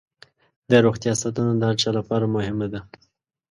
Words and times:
د 0.69 0.71
روغتیا 0.85 1.13
ساتنه 1.21 1.53
د 1.57 1.61
هر 1.69 1.75
چا 1.81 1.89
لپاره 1.97 2.25
مهمه 2.35 2.67
ده. 2.73 2.79